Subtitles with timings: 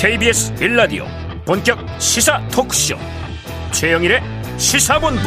[0.00, 1.06] KBS 빌라디오
[1.44, 2.94] 본격 시사 토크쇼.
[3.72, 4.20] 최영일의
[4.56, 5.22] 시사본부.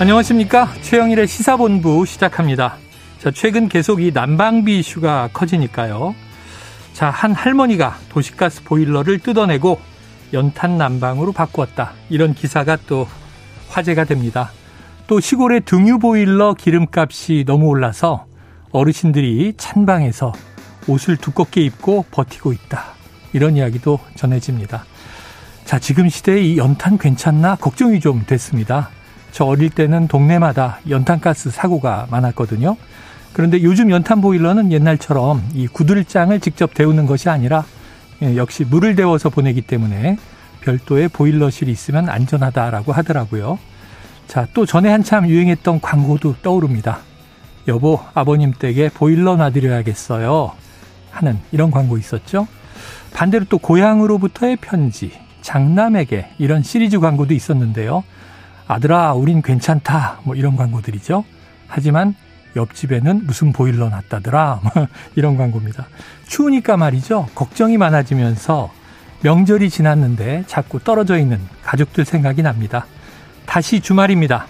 [0.00, 0.68] 안녕하십니까?
[0.82, 2.74] 최영일의 시사본부 시작합니다.
[3.20, 6.16] 자 최근 계속 이 난방비 이슈가 커지니까요.
[6.92, 9.78] 자 한 할머니가 도시가스 보일러를 뜯어내고
[10.32, 11.92] 연탄 난방으로 바꾸었다.
[12.10, 13.06] 이런 기사가 또
[13.68, 14.50] 화제가 됩니다.
[15.06, 18.26] 또 시골의 등유 보일러 기름값이 너무 올라서
[18.72, 20.32] 어르신들이 찬방에서
[20.88, 22.94] 옷을 두껍게 입고 버티고 있다.
[23.32, 24.84] 이런 이야기도 전해집니다.
[25.64, 28.88] 자, 지금 시대에 이 연탄 괜찮나 걱정이 좀 됐습니다.
[29.32, 32.76] 저 어릴 때는 동네마다 연탄가스 사고가 많았거든요.
[33.34, 37.64] 그런데 요즘 연탄 보일러는 옛날처럼 이 구들장을 직접 데우는 것이 아니라
[38.22, 40.16] 예, 역시 물을 데워서 보내기 때문에
[40.62, 43.58] 별도의 보일러실이 있으면 안전하다라고 하더라고요.
[44.26, 47.00] 자, 또 전에 한참 유행했던 광고도 떠오릅니다.
[47.68, 50.52] 여보, 아버님 댁에 보일러 놔드려야겠어요.
[51.10, 52.46] 하는 이런 광고 있었죠.
[53.12, 58.04] 반대로 또 고향으로부터의 편지, 장남에게 이런 시리즈 광고도 있었는데요.
[58.66, 60.20] 아들아, 우린 괜찮다.
[60.24, 61.24] 뭐 이런 광고들이죠.
[61.66, 62.14] 하지만
[62.54, 64.60] 옆집에는 무슨 보일러 놨다더라.
[64.62, 64.86] 뭐
[65.16, 65.86] 이런 광고입니다.
[66.26, 67.28] 추우니까 말이죠.
[67.34, 68.70] 걱정이 많아지면서
[69.22, 72.86] 명절이 지났는데 자꾸 떨어져 있는 가족들 생각이 납니다.
[73.46, 74.46] 다시 주말입니다.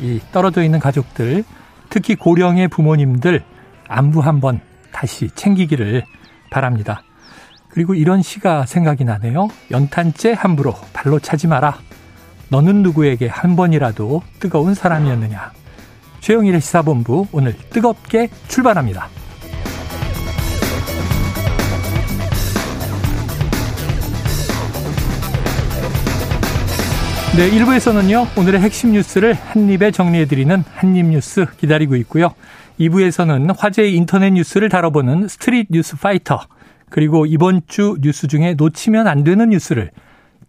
[0.00, 1.44] 이 떨어져 있는 가족들,
[1.90, 3.44] 특히 고령의 부모님들
[3.86, 4.60] 안부 한번
[5.00, 6.04] 다시 챙기기를
[6.50, 7.02] 바랍니다.
[7.70, 9.48] 그리고 이런 시가 생각이 나네요.
[9.70, 11.78] 연탄재 함부로 발로 차지 마라.
[12.50, 15.52] 너는 누구에게 한 번이라도 뜨거운 사람이었느냐.
[16.20, 19.08] 최영일의 시사본부 오늘 뜨겁게 출발합니다.
[27.36, 32.34] 네, 1부에서는요, 오늘의 핵심 뉴스를 한입에 정리해드리는 한입 뉴스 기다리고 있고요.
[32.80, 36.40] 2부에서는 화제의 인터넷 뉴스를 다뤄보는 street 뉴스 파이터,
[36.90, 39.92] 그리고 이번 주 뉴스 중에 놓치면 안 되는 뉴스를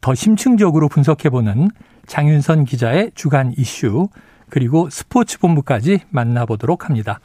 [0.01, 1.69] 더 심층적으로 분석해보는
[2.07, 4.09] 장윤선 기자의 주간 이슈,
[4.49, 7.19] 그리고 스포츠 본부까지 만나보도록 합니다.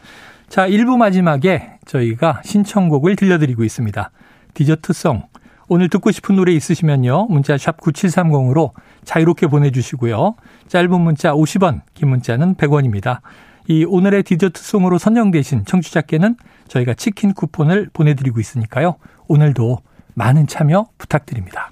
[0.50, 4.10] 자, 1부 마지막에 저희가 신청곡을 들려드리고 있습니다.
[4.52, 5.22] 디저트song.
[5.68, 7.26] 오늘 듣고 싶은 노래 있으시면요.
[7.28, 8.72] 문자 샵 9730으로
[9.04, 10.36] 자유롭게 보내주시고요.
[10.68, 13.20] 짧은 문자 50원, 긴 문자는 100원입니다.
[13.68, 16.36] 이 오늘의 디저트송으로 선정되신 청취자께는
[16.68, 18.96] 저희가 치킨 쿠폰을 보내드리고 있으니까요.
[19.26, 19.78] 오늘도
[20.14, 21.70] 많은 참여 부탁드립니다.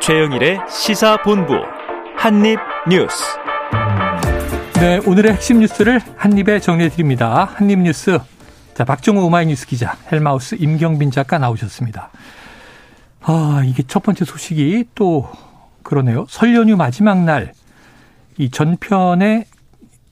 [0.00, 1.54] 최영일의 시사본부
[2.16, 3.38] 한입뉴스
[4.80, 7.50] 네, 오늘의 핵심 뉴스를 한입에 정리해드립니다.
[7.52, 8.20] 한입뉴스.
[8.78, 12.10] 자, 박정호 오마이뉴스 기자, 헬마우스 임경빈 작가 나오셨습니다.
[13.22, 15.28] 아, 이게 첫 번째 소식이 또
[15.82, 16.26] 그러네요.
[16.28, 17.52] 설 연휴 마지막 날
[18.38, 19.46] 이 전편에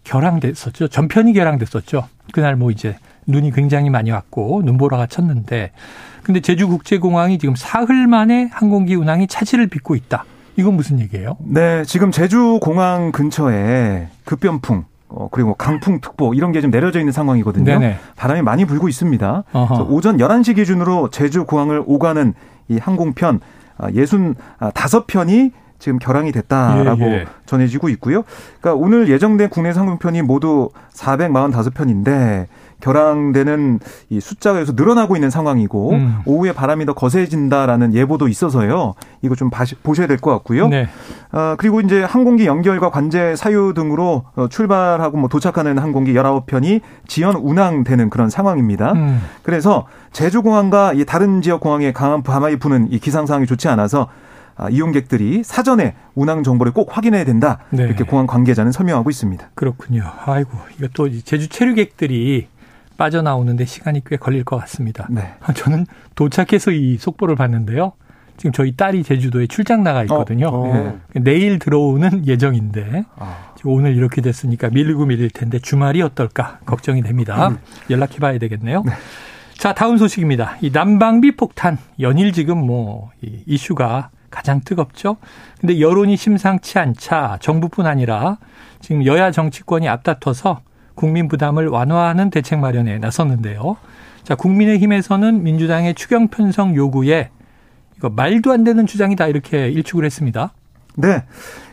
[0.05, 0.89] 결항됐었죠.
[0.89, 2.09] 전편이 결항됐었죠.
[2.33, 2.97] 그날 뭐 이제
[3.27, 5.73] 눈이 굉장히 많이 왔고 눈보라가 쳤는데
[6.23, 10.25] 근데 제주국제공항이 지금 사흘 만에 항공기 운항이 차질을 빚고 있다.
[10.57, 11.37] 이건 무슨 얘기예요?
[11.41, 17.65] 네, 지금 제주 공항 근처에 급변풍 어, 그리고 강풍특보 이런 게 좀 내려져 있는 상황이거든요.
[17.65, 17.97] 네네.
[18.17, 19.45] 바람이 많이 불고 있습니다.
[19.89, 22.35] 오전 11시 기준으로 제주 공항을 오가는
[22.69, 23.41] 이 항공편
[23.79, 27.25] 65편이 아, 지금 결항이 됐다라고 예, 예.
[27.45, 28.23] 전해지고 있고요.
[28.61, 32.47] 그러니까 오늘 예정된 국내 상공편이 모두 445편인데
[32.81, 36.19] 결항되는 이 숫자가 여기서 늘어나고 있는 상황이고 음.
[36.25, 38.95] 오후에 바람이 더 거세진다라는 예보도 있어서요.
[39.23, 39.51] 이거 좀
[39.83, 40.69] 보셔야 될 것 같고요.
[40.69, 40.89] 네.
[41.33, 47.37] 어, 그리고 이제 항공기 연결과 관제 사유 등으로 어, 출발하고 뭐 도착하는 항공기 19편이 지연
[47.37, 48.93] 운항되는 그런 상황입니다.
[48.93, 49.21] 음.
[49.43, 54.09] 그래서 제주공항과 이 다른 지역 공항에 강한 바람이 부는 이 기상 상황이 좋지 않아서
[54.59, 57.59] 아, 이용객들이 사전에 운항 정보를 꼭 확인해야 된다.
[57.69, 57.83] 네.
[57.85, 59.51] 이렇게 공항 관계자는 설명하고 있습니다.
[59.55, 60.05] 그렇군요.
[60.25, 62.49] 아이고, 이것도 제주 체류객들이
[62.97, 65.07] 빠져나오는데 시간이 꽤 걸릴 것 같습니다.
[65.11, 65.35] 네.
[65.41, 67.93] 아, 저는 도착해서 이 속보를 봤는데요.
[68.37, 70.49] 지금 저희 딸이 제주도에 출장 나가 있거든요.
[70.49, 70.73] 어, 어.
[71.15, 71.21] 네.
[71.21, 73.55] 내일 들어오는 예정인데 아.
[73.65, 77.49] 오늘 이렇게 됐으니까 밀리고 밀릴 텐데 주말이 어떨까 걱정이 됩니다.
[77.49, 77.59] 음.
[77.91, 78.83] 연락해 봐야 되겠네요.
[78.85, 78.93] 네.
[79.57, 80.59] 자, 다음 소식입니다.
[80.61, 83.11] 이 난방비 폭탄 연일 지금 뭐
[83.47, 85.17] 이슈가 가장 뜨겁죠.
[85.61, 88.37] 근데 여론이 심상치 않자 정부뿐 아니라
[88.81, 90.61] 지금 여야 정치권이 앞다퉈서
[90.97, 93.77] 국민 부담을 완화하는 대책 마련에 나섰는데요.
[94.25, 97.31] 자, 국민의힘에서는 민주당의 추경 편성 요구에
[97.97, 100.53] 이거 말도 안 되는 주장이다 이렇게 일축을 했습니다.
[100.97, 101.23] 네.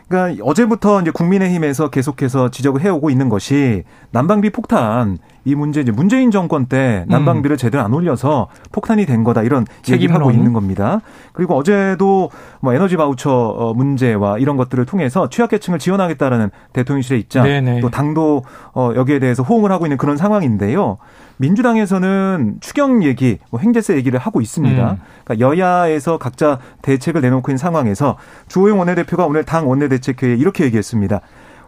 [0.08, 6.32] 그러니까 어제부터 이제 국민의힘에서 계속해서 지적을 해오고 있는 것이 난방비 폭탄 이 문제 이제 문재인
[6.32, 7.58] 정권 때 난방비를 음.
[7.58, 11.02] 제대로 안 올려서 폭탄이 된 거다 이런 얘기를 하고 있는 겁니다.
[11.34, 12.30] 그리고 어제도
[12.62, 17.82] 뭐 에너지 바우처 어, 문제와 이런 것들을 통해서 취약계층을 지원하겠다라는 대통령실의 입장, 네네.
[17.82, 18.44] 또 당도
[18.74, 20.98] 어, 여기에 대해서 호응을 하고 있는 그런 상황인데요.
[21.38, 24.92] 민주당에서는 추경 얘기, 뭐 행제세 얘기를 하고 있습니다.
[24.92, 24.98] 음.
[25.24, 28.18] 그러니까 여야에서 각자 대책을 내놓고 있는 상황에서
[28.48, 31.22] 주호영 원내대표가 오늘 당 원내대책회의에 이렇게 얘기했습니다.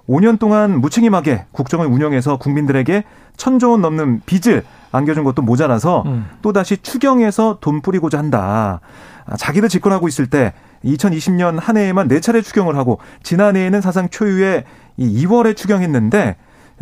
[0.09, 3.03] 5년 동안 무책임하게 국정을 운영해서 국민들에게
[3.37, 6.25] 천조 원 넘는 빚을 안겨준 것도 모자라서 음.
[6.41, 8.79] 또다시 추경해서 돈 뿌리고자 한다.
[9.25, 10.53] 아, 자기들 집권하고 있을 때
[10.85, 14.63] 2020년 한 해에만 네 차례 추경을 하고 지난해에는 사상 초유의
[14.97, 16.35] 이 2월에 추경했는데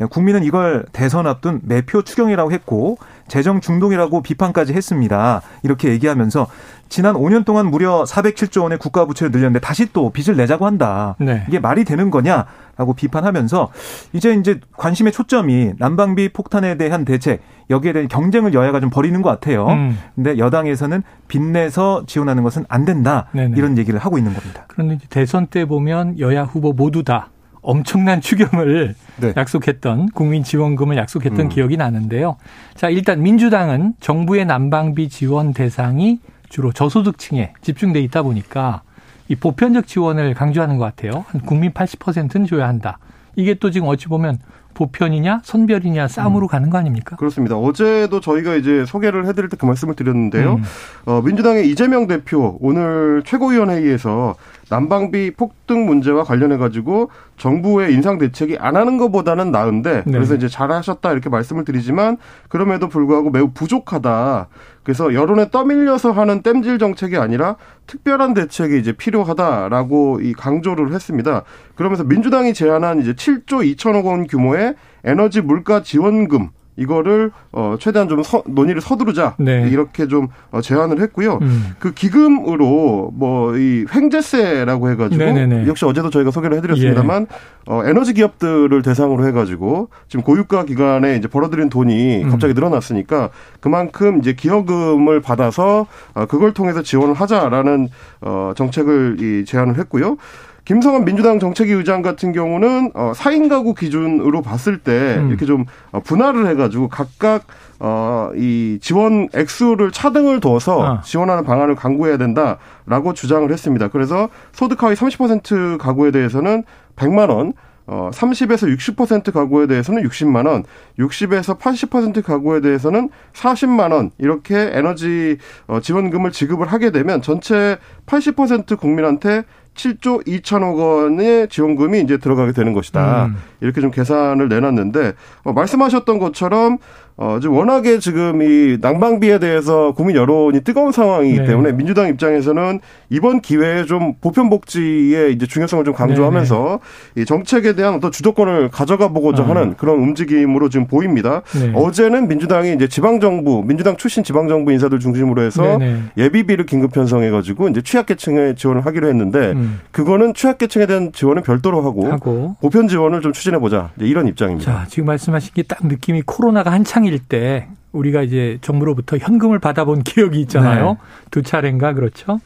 [0.09, 2.97] 국민은 이걸 대선 앞둔 매표 추경이라고 했고
[3.27, 5.41] 재정 중독이라고 비판까지 했습니다.
[5.63, 6.47] 이렇게 얘기하면서
[6.89, 11.15] 지난 5년 동안 무려 407조 원의 국가 부채를 늘렸는데 다시 또 빚을 내자고 한다.
[11.19, 11.43] 네.
[11.47, 13.71] 이게 말이 되는 거냐라고 비판하면서
[14.13, 19.29] 이제 이제 관심의 초점이 난방비 폭탄에 대한 대책 여기에 대한 경쟁을 여야가 좀 벌이는 것
[19.29, 19.67] 같아요.
[19.67, 19.97] 음.
[20.13, 23.27] 근데 여당에서는 빚내서 지원하는 것은 안 된다.
[23.31, 23.55] 네네.
[23.57, 24.65] 이런 얘기를 하고 있는 겁니다.
[24.67, 27.29] 그런데 대선 때 보면 여야 후보 모두 다
[27.63, 29.33] 엄청난 추경을 네.
[29.35, 31.49] 약속했던 국민 지원금을 약속했던 음.
[31.49, 32.35] 기억이 나는데요.
[32.75, 36.19] 자, 일단 민주당은 정부의 난방비 지원 대상이
[36.49, 38.81] 주로 저소득층에 집중돼 있다 보니까
[39.29, 41.25] 이 보편적 지원을 강조하는 것 같아요.
[41.29, 42.99] 한 국민 80%는 줘야 한다.
[43.35, 44.37] 이게 또 지금 어찌 보면
[44.75, 46.47] 보편이냐 선별이냐 싸움으로 음.
[46.47, 47.15] 가는 거 아닙니까?
[47.15, 47.55] 그렇습니다.
[47.57, 50.55] 어제도 저희가 이제 소개를 해드릴 때 그 말씀을 드렸는데요.
[50.55, 50.63] 음.
[51.05, 54.35] 어, 민주당의 이재명 대표 오늘 최고위원회의에서
[54.73, 60.11] 난방비 폭등 문제와 관련해 가지고 정부의 인상 대책이 안 하는 것보다는 나은데 네.
[60.11, 62.17] 그래서 이제 잘하셨다 이렇게 말씀을 드리지만
[62.49, 64.47] 그럼에도 불구하고 매우 부족하다.
[64.81, 67.55] 그래서 여론에 떠밀려서 하는 땜질 정책이 아니라
[67.85, 71.43] 특별한 대책이 이제 필요하다라고 이 강조를 했습니다.
[71.75, 74.73] 그러면서 민주당이 제안한 이제 7조 2천억 원 규모의
[75.03, 79.67] 에너지 물가 지원금 이거를 어 최대한 좀 서, 논의를 서두르자 네.
[79.69, 81.39] 이렇게 좀 어, 제안을 했고요.
[81.41, 81.75] 음.
[81.79, 85.67] 그 기금으로 뭐 이 횡재세라고 해가지고 네네네.
[85.67, 87.35] 역시 어제도 저희가 소개를 해드렸습니다만 예.
[87.71, 92.29] 어 에너지 기업들을 대상으로 해가지고 지금 고유가 기간에 이제 벌어들인 돈이 음.
[92.29, 93.29] 갑자기 늘어났으니까
[93.59, 97.89] 그만큼 이제 기여금을 받아서 어 그걸 통해서 지원을 하자라는
[98.21, 100.17] 어 정책을 이 제안을 했고요.
[100.65, 105.29] 김성환 민주당 정책위 의장 같은 경우는 어 4인 가구 기준으로 봤을 때 음.
[105.29, 107.45] 이렇게 좀 어, 분할을 해 가지고 각각
[107.79, 111.01] 어이 지원 액수를 차등을 둬서 아.
[111.01, 113.89] 지원하는 방안을 강구해야 된다라고 주장을 했습니다.
[113.89, 116.63] 그래서 소득 하위 30% 가구에 대해서는
[116.95, 117.53] 100만 원,
[117.85, 120.63] 어 30에서 60% 가구에 대해서는 60만 원,
[120.97, 125.37] 60에서 80% 가구에 대해서는 40만 원 이렇게 에너지
[125.67, 129.43] 어 지원금을 지급을 하게 되면 전체 80% 국민한테
[129.75, 133.25] 7조 2천억 원의 지원금이 이제 들어가게 되는 것이다.
[133.25, 133.35] 음.
[133.61, 136.77] 이렇게 좀 계산을 내놨는데 어, 말씀하셨던 것처럼
[137.17, 141.45] 어, 지금 워낙에 지금 이 난방비에 대해서 국민 여론이 뜨거운 상황이기 네.
[141.45, 142.79] 때문에 민주당 입장에서는
[143.09, 146.79] 이번 기회에 좀 보편복지의 이제 중요성을 좀 강조하면서
[147.15, 147.21] 네.
[147.21, 149.49] 이 정책에 대한 어떤 주도권을 가져가 보고자 아.
[149.49, 151.41] 하는 그런 움직임으로 지금 보입니다.
[151.53, 151.71] 네.
[151.75, 155.99] 어제는 민주당이 이제 지방정부, 민주당 출신 지방정부 인사들 중심으로 해서 네, 네.
[156.17, 159.81] 예비비를 긴급 편성해가지고 이제 취약계층에 지원을 하기로 했는데 음.
[159.91, 162.55] 그거는 취약계층에 대한 지원은 별도로 하고, 하고.
[162.61, 164.71] 보편 지원을 좀 추진해보자 이런 입장입니다.
[164.71, 169.59] 자, 지금 말씀하신 게 딱 느낌이 코로나가 한창 한 창일 때 우리가 이제 정부로부터 현금을
[169.59, 170.91] 받아본 기억이 있잖아요.
[170.91, 170.97] 네.
[171.31, 172.39] 두 차례인가 그렇죠.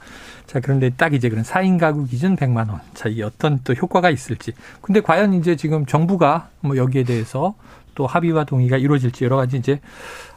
[0.47, 2.79] 자, 그런데 딱 이제 그런 4인 가구 기준 100만 원.
[2.95, 4.53] 자, 이 어떤 또 효과가 있을지.
[4.81, 7.53] 근데 과연 이제 지금 정부가 뭐 여기에 대해서
[7.93, 9.79] 또 합의와 동의가 이루어질지 여러 가지 이제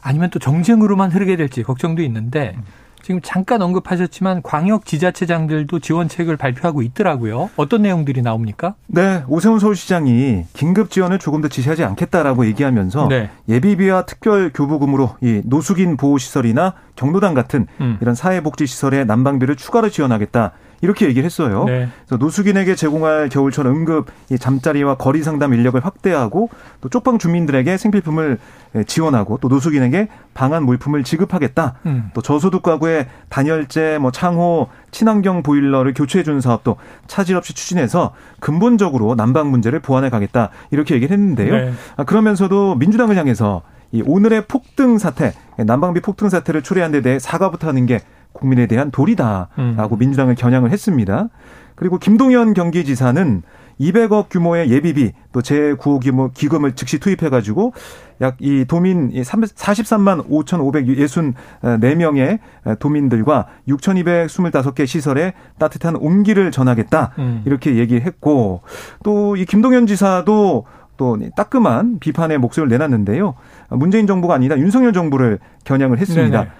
[0.01, 2.55] 아니면 또 정쟁으로만 흐르게 될지 걱정도 있는데
[3.01, 7.49] 지금 잠깐 언급하셨지만 광역 지자체장들도 지원책을 발표하고 있더라고요.
[7.55, 8.75] 어떤 내용들이 나옵니까?
[8.87, 13.29] 네, 오세훈 서울시장이 긴급 지원을 조금 더 지시하지 않겠다라고 얘기하면서 네.
[13.49, 17.97] 예비비와 특별 교부금으로 이 노숙인 보호 시설이나 경로당 같은 음.
[18.01, 20.51] 이런 사회복지 시설에 난방비를 추가로 지원하겠다.
[20.81, 21.63] 이렇게 얘기를 했어요.
[21.65, 21.87] 네.
[22.05, 24.07] 그래서 노숙인에게 제공할 겨울철 응급
[24.39, 26.49] 잠자리와 거리 상담 인력을 확대하고
[26.81, 28.39] 또 쪽방 주민들에게 생필품을
[28.87, 31.75] 지원하고 또 노숙인에게 방한 물품을 지급하겠다.
[31.85, 32.09] 음.
[32.13, 39.15] 또 저소득 가구의 단열재, 뭐 창호, 친환경 보일러를 교체해 주는 사업도 차질 없이 추진해서 근본적으로
[39.15, 40.49] 난방 문제를 보완해 가겠다.
[40.71, 41.53] 이렇게 얘기를 했는데요.
[41.53, 41.73] 네.
[41.97, 43.61] 아, 그러면서도 민주당을 향해서
[43.91, 47.99] 이 오늘의 폭등 사태, 난방비 폭등 사태를 초래한 데 대해 사과부터 하는 게
[48.33, 49.99] 국민에 대한 도리다라고 음.
[49.99, 51.27] 민주당을 겨냥을 했습니다.
[51.75, 53.41] 그리고 김동연 경기지사는
[53.79, 57.73] 200억 규모의 예비비 또 재구호 규모 기금을 즉시 투입해가지고
[58.21, 62.39] 약 이 도민 43만 5,564명의
[62.79, 67.41] 도민들과 6,225개 시설에 따뜻한 온기를 전하겠다 음.
[67.45, 68.61] 이렇게 얘기했고
[69.03, 70.65] 또 이 김동연 지사도
[70.97, 73.33] 또 따끔한 비판의 목소리를 내놨는데요.
[73.69, 76.39] 문재인 정부가 아니라 윤석열 정부를 겨냥을 했습니다.
[76.41, 76.51] 네네.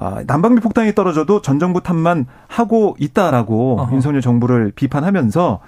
[0.00, 3.94] 아, 난방비 폭탄이 떨어져도 전 정부 탓만 하고 있다라고 어허.
[3.94, 5.60] 윤석열 정부를 비판하면서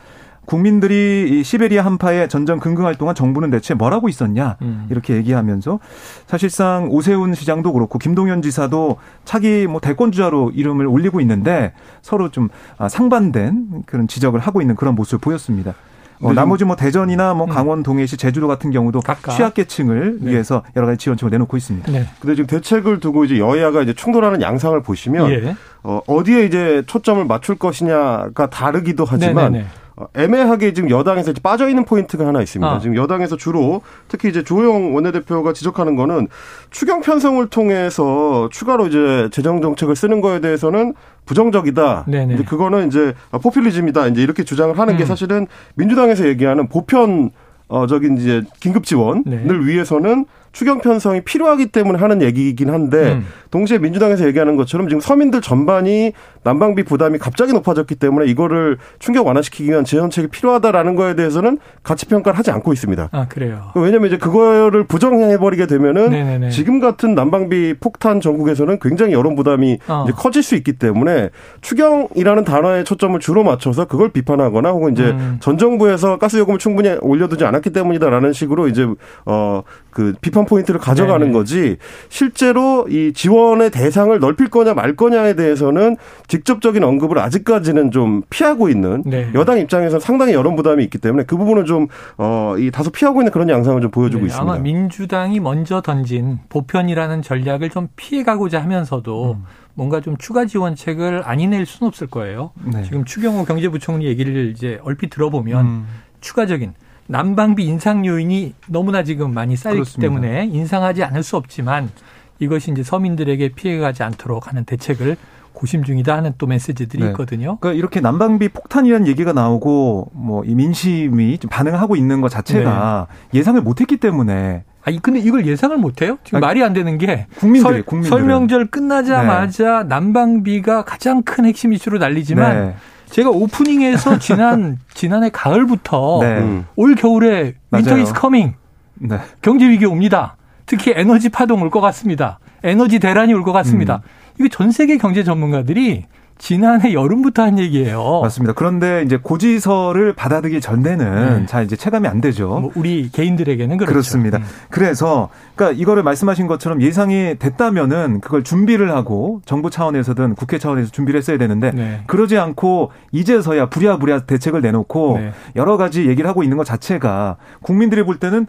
[0.47, 4.87] 국민들이 이 시베리아 한파에 전전 긍긍할 동안 정부는 대체 뭘 하고 있었냐 음.
[4.91, 5.79] 이렇게 얘기하면서
[6.27, 11.73] 사실상 오세훈 시장도 그렇고 김동연 지사도 차기 뭐 대권 주자로 이름을 올리고 있는데
[12.03, 15.75] 서로 좀 아, 상반된 그런 지적을 하고 있는 그런 모습을 보였습니다.
[16.23, 17.51] 어, 나머지 뭐 대전이나 뭐 음.
[17.51, 19.33] 강원, 동해시, 제주도 같은 경우도 각각.
[19.37, 20.31] 취약계층을 네.
[20.31, 21.91] 위해서 여러 가지 지원책을 내놓고 있습니다.
[21.91, 22.07] 네.
[22.21, 25.57] 근데 지금 대책을 두고 이제 여야가 이제 충돌하는 양상을 보시면 예.
[25.83, 29.67] 어, 어디에 이제 초점을 맞출 것이냐가 다르기도 하지만 네네네.
[29.97, 32.71] 어, 애매하게 지금 여당에서 빠져 있는 포인트가 하나 있습니다.
[32.71, 32.79] 아.
[32.79, 36.29] 지금 여당에서 주로 특히 이제 조영 원내대표가 지적하는 거는
[36.71, 40.95] 추경 편성을 통해서 추가로 이제 재정 정책을 쓰는 거에 대해서는
[41.27, 42.05] 부정적이다.
[42.09, 42.35] 네네.
[42.35, 44.09] 이제 그거는 이제 포퓰리즘이다.
[44.09, 44.99] 이제 이렇게 주장을 하는 음.
[44.99, 47.31] 게 사실은 민주당에서 얘기하는 보편
[47.69, 49.47] 어적인 이제 긴급 지원을 네.
[49.47, 53.27] 위해서는 추경 편성이 필요하기 때문에 하는 얘기이긴 한데 음.
[53.51, 59.69] 동시에 민주당에서 얘기하는 것처럼 지금 서민들 전반이 난방비 부담이 갑자기 높아졌기 때문에 이거를 충격 완화시키기
[59.71, 63.09] 위한 지원책이 필요하다라는 거에 대해서는 가치 평가를 하지 않고 있습니다.
[63.13, 63.71] 아 그래요.
[63.75, 66.51] 왜냐하면 이제 그거를 부정해 버리게 되면은 네네네.
[66.51, 70.05] 지금 같은 난방비 폭탄 전국에서는 굉장히 여론 부담이 어.
[70.05, 71.31] 이제 커질 수 있기 때문에
[71.61, 75.39] 추경이라는 단어에 초점을 주로 맞춰서 그걸 비판하거나 혹은 이제 음.
[75.41, 78.87] 전 정부에서 가스 요금을 충분히 올려두지 않았기 때문이다라는 식으로 이제
[79.27, 81.77] 어그 비판 포인트를 가져가는 네 거지
[82.09, 85.97] 실제로 이 지원의 대상을 넓힐 거냐 말 거냐에 대해서는
[86.29, 89.31] 직접적인 언급을 아직까지는 좀 피하고 있는 네.
[89.35, 93.81] 여당 입장에서는 상당히 여론 부담이 있기 때문에 그 부분은 좀어이 다소 피하고 있는 그런 양상을
[93.81, 94.53] 좀 보여주고 네, 있습니다.
[94.53, 99.45] 아마 민주당이 먼저 던진 보편이라는 전략을 좀 피해가고자 하면서도 음.
[99.75, 102.51] 뭔가 좀 추가 지원책을 안 이낼 수는 없을 거예요.
[102.65, 102.83] 네.
[102.83, 105.87] 지금 추경호 경제부총리 얘기를 이제 얼핏 들어보면 음.
[106.21, 106.75] 추가적인
[107.11, 110.01] 난방비 인상 요인이 너무나 지금 많이 쌓였기 그렇습니다.
[110.01, 111.91] 때문에 인상하지 않을 수 없지만
[112.39, 115.17] 이것이 이제 서민들에게 피해가 가지 않도록 하는 대책을
[115.53, 117.09] 고심 중이다 하는 또 메시지들이 네.
[117.11, 117.59] 있거든요.
[117.61, 123.39] 그러니까 이렇게 난방비 폭탄이라는 얘기가 나오고 뭐 이 민심이 좀 반응하고 있는 것 자체가 네.
[123.39, 124.63] 예상을 못했기 때문에.
[124.85, 126.17] 아, 근데 이걸 예상을 못해요?
[126.25, 129.89] 지금 아니, 말이 안 되는 게 국민들이 국민들 설명절 끝나자마자 네.
[129.89, 132.77] 난방비가 가장 큰 핵심 이슈로 난리지만.
[133.11, 133.15] 네.
[133.15, 136.39] 제가 오프닝에서 지난 지난해 가을부터 네.
[136.39, 136.67] 음.
[136.77, 138.55] 올 겨울에 winter is coming
[138.95, 139.19] 네.
[139.43, 140.37] 경제 위기 옵니다.
[140.67, 142.39] 특히 에너지 파동 올 것 같습니다.
[142.63, 144.03] 에너지 대란이 올 것 같습니다.
[144.05, 144.09] 음.
[144.39, 146.05] 이거 전 세계 경제 전문가들이
[146.41, 148.21] 지난해 여름부터 한 얘기예요.
[148.23, 148.55] 맞습니다.
[148.55, 151.47] 그런데 이제 고지서를 받아들이기 전에는 네.
[151.47, 152.49] 잘 이제 체감이 안 되죠.
[152.49, 153.93] 뭐 우리 개인들에게는 그렇죠.
[153.93, 154.39] 그렇습니다.
[154.39, 154.45] 음.
[154.71, 161.19] 그래서 그러니까 이거를 말씀하신 것처럼 예상이 됐다면은 그걸 준비를 하고 정부 차원에서든 국회 차원에서 준비를
[161.19, 162.01] 했어야 되는데 네.
[162.07, 165.33] 그러지 않고 이제서야 부랴부랴 대책을 내놓고 네.
[165.57, 168.47] 여러 가지 얘기를 하고 있는 것 자체가 국민들이 볼 때는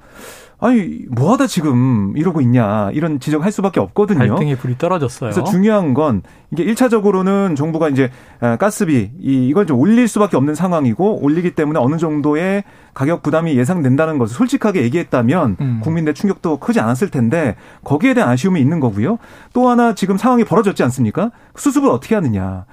[0.63, 4.19] 아니 뭐하다 지금 이러고 있냐 이런 지적을 할 수밖에 없거든요.
[4.19, 5.31] 발등에 불이 떨어졌어요.
[5.31, 11.23] 그래서 중요한 건 이게 1차적으로는 정부가 이제 아, 가스비 이걸 좀 올릴 수밖에 없는 상황이고
[11.23, 12.63] 올리기 때문에 어느 정도의
[12.93, 15.79] 가격 부담이 예상된다는 것을 솔직하게 얘기했다면 음.
[15.81, 19.17] 국민들 충격도 크지 않았을 텐데 거기에 대한 아쉬움이 있는 거고요.
[19.53, 21.31] 또 하나 지금 상황이 벌어졌지 않습니까?
[21.55, 22.65] 수습을 어떻게 하느냐.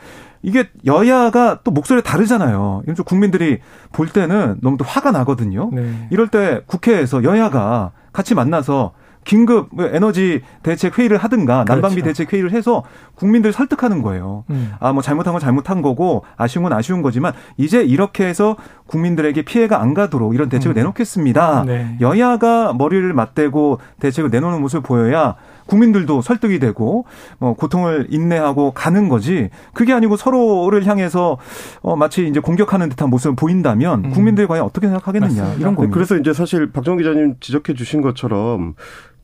[0.42, 2.80] 이게 여야가 또 목소리 다르잖아요.
[2.85, 3.59] 이건 좀 국민들이
[3.92, 5.71] 볼 때는 너무 또 화가 나거든요.
[5.73, 6.09] 네.
[6.11, 8.92] 이럴 때 국회에서 여야가 같이 만나서
[9.25, 12.07] 긴급 에너지 대책 회의를 하든가 난방비 그렇죠.
[12.07, 12.83] 대책 회의를 해서
[13.14, 14.45] 국민들 설득하는 거예요.
[14.49, 14.73] 음.
[14.80, 19.83] 아 뭐 잘못한 건 잘못한 거고 아쉬운 건 아쉬운 거지만 이제 이렇게 해서 국민들에게 피해가
[19.83, 20.76] 안 가도록 이런 대책을 음.
[20.76, 21.64] 내놓겠습니다.
[21.66, 21.99] 네.
[22.00, 25.35] 여야가 머리를 맞대고 대책을 내놓는 모습을 보여야
[25.68, 27.04] 국민들도 설득이 되고
[27.38, 31.38] 뭐 고통을 인내하고 가는 거지 그게 아니고 서로를 향해서
[31.82, 34.10] 어 마치 이제 공격하는 듯한 모습을 보인다면 음.
[34.10, 35.60] 국민들이 과연 어떻게 생각하겠느냐 맞습니다.
[35.60, 35.94] 이런 겁니다.
[35.94, 38.75] 그래서 이제 사실 박정 기자님 지적해 주신 것처럼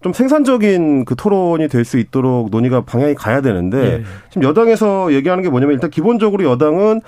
[0.02, 4.04] 좀 생산적인 그 토론이 될 수 있도록 논의가 방향이 가야 되는데 네.
[4.30, 7.00] 지금 여당에서 얘기하는 게 뭐냐면 일단 기본적으로 여당은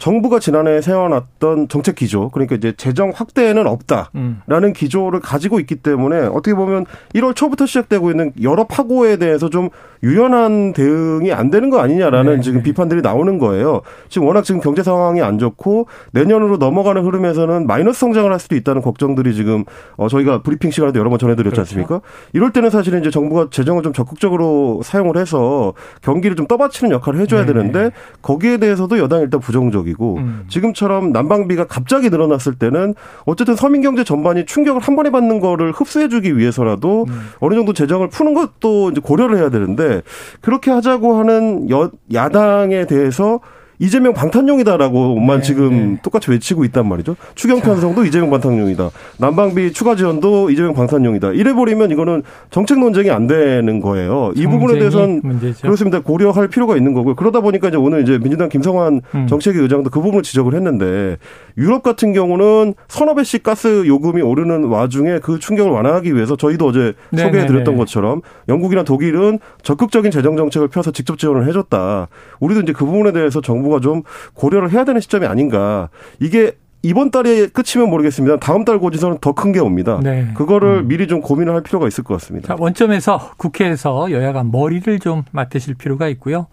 [0.00, 4.72] 정부가 지난해 세워놨던 정책 기조, 그러니까 이제 재정 확대에는 없다라는 음.
[4.72, 9.68] 기조를 가지고 있기 때문에 어떻게 보면 1월 초부터 시작되고 있는 여러 파고에 대해서 좀
[10.02, 12.40] 유연한 대응이 안 되는 거 아니냐라는 네.
[12.40, 13.82] 지금 비판들이 나오는 거예요.
[14.08, 18.80] 지금 워낙 지금 경제 상황이 안 좋고 내년으로 넘어가는 흐름에서는 마이너스 성장을 할 수도 있다는
[18.80, 19.64] 걱정들이 지금
[19.96, 21.60] 어 저희가 브리핑 시간에도 여러 번 전해드렸지 그렇죠.
[21.60, 22.00] 않습니까?
[22.32, 27.44] 이럴 때는 사실은 이제 정부가 재정을 좀 적극적으로 사용을 해서 경기를 좀 떠받치는 역할을 해줘야
[27.44, 27.52] 네.
[27.52, 27.90] 되는데
[28.22, 30.44] 거기에 대해서도 여당이 일단 부정적이 지역이고 음.
[30.48, 32.94] 지금처럼 난방비가 갑자기 늘어났을 때는
[33.24, 37.20] 어쨌든 서민 경제 전반이 충격을 한 번에 받는 거를 흡수해주기 위해서라도 음.
[37.40, 40.02] 어느 정도 재정을 푸는 것도 이제 고려를 해야 되는데
[40.40, 43.40] 그렇게 하자고 하는 여, 야당에 대해서
[43.80, 46.00] 이재명 방탄용이다라고만 네, 지금 네.
[46.02, 47.16] 똑같이 외치고 있단 말이죠.
[47.34, 48.90] 추경 편성도 이재명 방탄용이다.
[49.16, 51.32] 난방비 추가 지원도 이재명 방탄용이다.
[51.32, 54.32] 이래 버리면 이거는 정책 논쟁이 안 되는 거예요.
[54.36, 55.62] 이 부분에 대해서는 문제죠.
[55.62, 56.00] 그렇습니다.
[56.00, 57.14] 고려할 필요가 있는 거고요.
[57.14, 59.26] 그러다 보니까 이제 오늘 이제 민주당 김성환 음.
[59.26, 61.16] 정책위 의장도 그 부분을 지적을 했는데
[61.56, 66.92] 유럽 같은 경우는 서너 배씩 가스 요금이 오르는 와중에 그 충격을 완화하기 위해서 저희도 어제
[67.08, 67.76] 네, 소개해드렸던 네, 네.
[67.78, 68.20] 것처럼
[68.50, 72.08] 영국이나 독일은 적극적인 재정 정책을 펴서 직접 지원을 해줬다.
[72.40, 74.02] 우리도 이제 그 부분에 대해서 정부 가 좀
[74.34, 75.88] 고려를 해야 되는 시점이 아닌가.
[76.18, 78.38] 이게 이번 달에 끝이면 모르겠습니다.
[78.38, 80.00] 다음 달 고지서는 더 큰 게 옵니다.
[80.02, 80.30] 네.
[80.34, 80.88] 그거를 음.
[80.88, 82.48] 미리 좀 고민을 할 필요가 있을 것 같습니다.
[82.48, 86.46] 자, 원점에서 국회에서 여야가 머리를 좀 맞대실 필요가 있고요.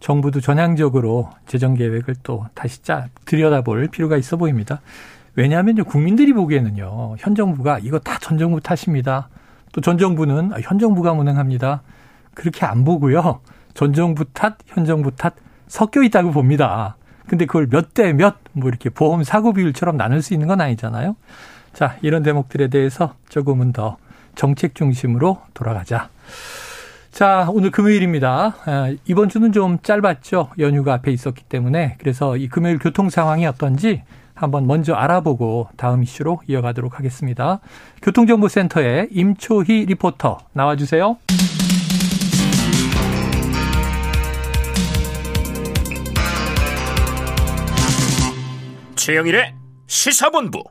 [0.00, 4.80] 정부도 전향적으로 재정 계획을 또 다시 짜 들여다볼 필요가 있어 보입니다.
[5.36, 7.16] 왜냐하면 국민들이 보기에는요.
[7.18, 9.28] 현 정부가 이거 다 전 정부 탓입니다.
[9.72, 11.82] 또 전 정부는 아, 현 정부가 무능합니다.
[12.34, 13.40] 그렇게 안 보고요.
[13.74, 15.34] 전 정부 탓, 현 정부 탓
[15.68, 16.96] 섞여 있다고 봅니다.
[17.26, 21.16] 근데 그걸 몇 대 몇 뭐 이렇게 보험 사고 비율처럼 나눌 수 있는 건 아니잖아요.
[21.72, 23.96] 자, 이런 대목들에 대해서 조금은 더
[24.36, 26.08] 정책 중심으로 돌아가자.
[27.10, 28.54] 자, 오늘 금요일입니다.
[28.64, 30.50] 아, 이번 주는 좀 짧았죠.
[30.58, 31.96] 연휴가 앞에 있었기 때문에.
[31.98, 34.02] 그래서 이 금요일 교통 상황이 어떤지
[34.34, 37.60] 한번 먼저 알아보고 다음 이슈로 이어가도록 하겠습니다.
[38.02, 41.16] 교통정보센터의 임초희 리포터 나와주세요.
[49.04, 49.52] 최영일의
[49.86, 50.64] 시사본부.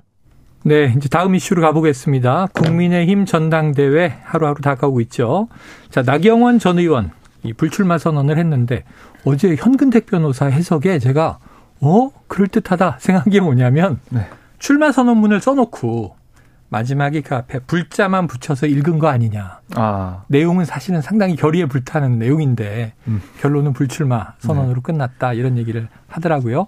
[0.63, 2.47] 네, 이제 다음 이슈로 가보겠습니다.
[2.53, 5.49] 국민의힘 전당대회 하루하루 다가오고 있죠.
[5.91, 7.11] 자, 나경원 전 의원
[7.43, 8.85] 이 불출마 선언을 했는데
[9.23, 11.37] 어제 현근택 변호사 해석에 제가
[11.79, 14.27] 어 그럴 듯하다 생각한 게 뭐냐면 네.
[14.57, 16.15] 출마 선언문을 써놓고
[16.69, 19.59] 마지막에 그 앞에 불자만 붙여서 읽은 거 아니냐.
[19.75, 20.23] 아.
[20.27, 23.21] 내용은 사실은 상당히 결의에 불타는 내용인데 음.
[23.41, 24.81] 결론은 불출마 선언으로 네.
[24.81, 26.65] 끝났다 이런 얘기를 하더라고요.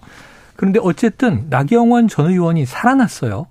[0.56, 3.46] 그런데 어쨌든 나경원 전 의원이 살아났어요.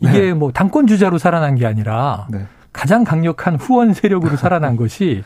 [0.00, 0.34] 이게 네.
[0.34, 2.46] 뭐 당권 주자로 살아난 게 아니라 네.
[2.72, 5.24] 가장 강력한 후원 세력으로 살아난 것이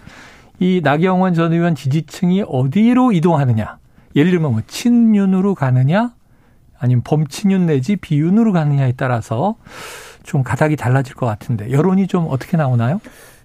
[0.61, 3.79] 이 나경원 전 의원 지지층이 어디로 이동하느냐.
[4.15, 6.13] 예를 들면 뭐 친윤으로 가느냐
[6.79, 9.57] 아니면 범친윤 내지 비윤으로 가느냐에 따라서
[10.23, 13.01] 좀 가닥이 달라질 것 같은데 여론이 좀 어떻게 나오나요?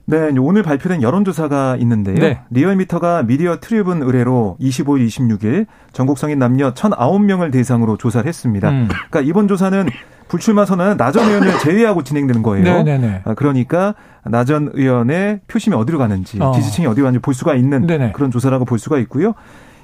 [0.07, 2.15] 네, 오늘 발표된 여론조사가 있는데요.
[2.19, 2.41] 네.
[2.51, 8.69] 리얼미터가 미디어 트리뷴 의뢰로 25일, 26일 전국 성인 남녀 1,009명을 대상으로 조사를 했습니다.
[8.69, 8.87] 음.
[8.87, 9.87] 그러니까 이번 조사는
[10.27, 12.63] 불출마 선언은 나전 의원을 제외하고 진행되는 거예요.
[12.63, 12.97] 네네네.
[12.97, 13.21] 네, 네.
[13.25, 16.51] 아, 그러니까 나전 의원의 표심이 어디로 가는지, 어.
[16.51, 18.11] 지지층이 어디로 가는지 볼 수가 있는 네네.
[18.13, 19.33] 그런 조사라고 볼 수가 있고요.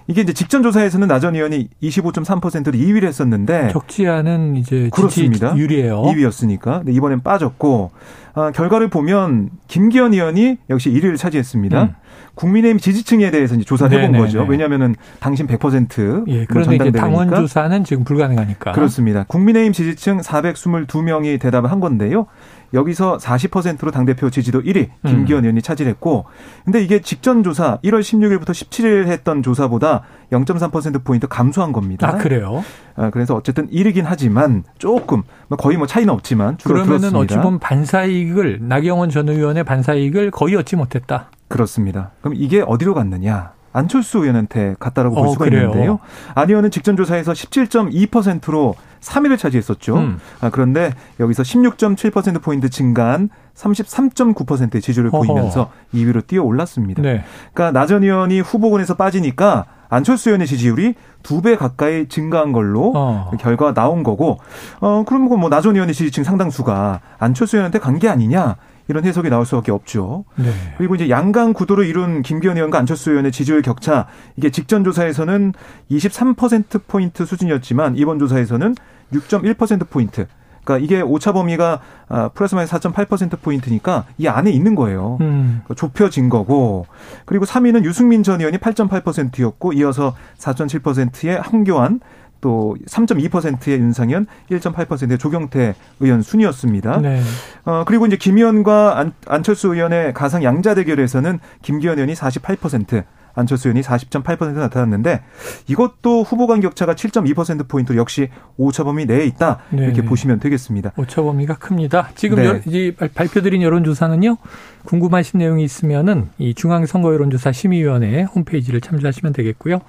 [0.07, 5.55] 이게 이제 직전 조사에서는 나전 의원이 25.3%로 2위를 했었는데 적지 않은 이제 그렇습니다.
[5.55, 6.01] 유리해요.
[6.01, 6.79] 2위였으니까.
[6.79, 7.91] 근데 이번엔 빠졌고
[8.33, 11.83] 아, 결과를 보면 김기현 의원이 역시 1위를 차지했습니다.
[11.83, 11.95] 음.
[12.35, 14.25] 국민의힘 지지층에 대해서 이제 조사를 해본 네네네.
[14.25, 14.43] 거죠.
[14.43, 18.71] 왜냐하면은 당신 100% 예, 그런데 당원 조사는 지금 불가능하니까.
[18.71, 19.25] 그렇습니다.
[19.27, 22.27] 국민의힘 지지층 422명이 대답을 한 건데요.
[22.73, 25.43] 여기서 40%로 당대표 지지도 1위 김기현 음.
[25.43, 26.25] 의원이 차지했고
[26.63, 32.07] 근데 이게 직전 조사 1월 16일부터 17일 했던 조사보다 0.3%포인트 감소한 겁니다.
[32.07, 32.63] 아, 그래요?
[32.95, 38.59] 아, 그래서 어쨌든 1위긴 하지만 조금 뭐 거의 뭐 차이는 없지만 그러면은 어찌 보면 반사이익을
[38.61, 41.29] 나경원 전 의원의 반사이익을 거의 얻지 못했다.
[41.47, 42.11] 그렇습니다.
[42.21, 43.51] 그럼 이게 어디로 갔느냐?
[43.73, 45.69] 안철수 의원한테 갔다라고 볼 어, 수가 그래요.
[45.69, 45.99] 있는데요.
[46.35, 49.97] 안 의원은 직전 조사에서 17.2%로 3위를 차지했었죠.
[49.97, 50.19] 음.
[50.39, 55.17] 아, 그런데 여기서 16.7% 포인트 증가한 33.9%의 지지를 어허.
[55.25, 57.01] 보이면서 2위로 뛰어 올랐습니다.
[57.01, 57.23] 네.
[57.53, 63.31] 그러니까 나전 의원이 후보군에서 빠지니까 안철수 의원의 지지율이 두 배 가까이 증가한 걸로 어.
[63.39, 64.39] 결과가 나온 거고,
[64.79, 68.55] 어, 그럼 뭐 나전 의원의 지지층 상당수가 안철수 의원한테 간 게 아니냐.
[68.91, 70.25] 이런 해석이 나올 수밖에 없죠.
[70.35, 70.51] 네.
[70.77, 75.53] 그리고 이제 양강 구도로 이룬 김기현 의원과 안철수 의원의 지지율 격차 이게 직전 조사에서는
[75.89, 78.75] 23% 포인트 수준이었지만 이번 조사에서는
[79.13, 80.27] 6.1% 포인트.
[80.63, 85.17] 그러니까 이게 오차 범위가 아, 플러스 마이너스 4.8% 포인트니까 이 안에 있는 거예요.
[85.21, 85.61] 음.
[85.63, 86.85] 그러니까 좁혀진 거고.
[87.25, 91.99] 그리고 3위는 유승민 전 의원이 8.8%였고 이어서 4.7%의 한교안
[92.41, 97.01] 또 3.2%의 윤상현, 1.8%의 조경태 의원 순이었습니다.
[97.01, 97.21] 네.
[97.65, 103.69] 어, 그리고 이제 김 의원과 안, 안철수 의원의 가상 양자 대결에서는 김기현 의원이 48%, 안철수
[103.69, 105.21] 의원이 40.8% 나타났는데
[105.67, 110.07] 이것도 후보 간 격차가 7.2% 포인트 역시 오차범위 내에 있다 이렇게 네네.
[110.07, 110.91] 보시면 되겠습니다.
[110.97, 112.09] 오차범위가 큽니다.
[112.15, 112.45] 지금 네.
[112.45, 114.37] 여, 이 발표드린 여론조사는요.
[114.83, 119.79] 궁금하신 내용이 있으면은 이 중앙선거 여론조사 심의위원회 홈페이지를 참조하시면 되겠고요.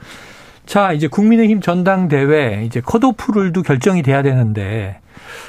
[0.67, 5.01] 자, 이제 국민의힘 전당대회 이제 컷오프를도 결정이 돼야 되는데